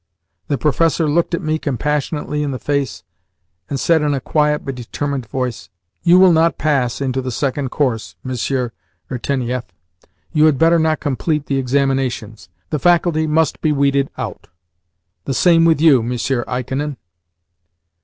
The 0.47 0.57
professor 0.57 1.07
looked 1.07 1.39
me 1.39 1.59
compassionately 1.59 2.41
in 2.41 2.49
the 2.49 2.57
face, 2.57 3.03
and 3.69 3.79
said 3.79 4.01
in 4.01 4.15
a 4.15 4.19
quiet, 4.19 4.65
but 4.65 4.73
determined, 4.73 5.27
voice: 5.27 5.69
"You 6.01 6.17
will 6.17 6.31
not 6.33 6.57
pass 6.57 7.01
into 7.01 7.21
the 7.21 7.29
second 7.29 7.69
course, 7.69 8.15
Monsieur 8.23 8.71
Irtenieff. 9.11 9.65
You 10.33 10.45
had 10.45 10.57
better 10.57 10.79
not 10.79 11.01
complete 11.01 11.45
the 11.45 11.59
examinations. 11.59 12.49
The 12.71 12.79
faculty 12.79 13.27
must 13.27 13.61
be 13.61 13.71
weeded 13.71 14.09
out. 14.17 14.47
The 15.25 15.35
same 15.35 15.65
with 15.65 15.79
you, 15.79 16.01
Monsieur 16.01 16.43
Ikonin." 16.47 16.97